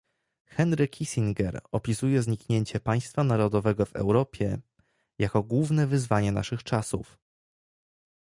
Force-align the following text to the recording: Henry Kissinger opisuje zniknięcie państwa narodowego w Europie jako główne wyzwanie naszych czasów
Henry 0.45 0.87
Kissinger 0.87 1.61
opisuje 1.71 2.21
zniknięcie 2.21 2.79
państwa 2.79 3.23
narodowego 3.23 3.85
w 3.85 3.95
Europie 3.95 4.57
jako 5.19 5.43
główne 5.43 5.87
wyzwanie 5.87 6.31
naszych 6.31 6.63
czasów 6.63 7.17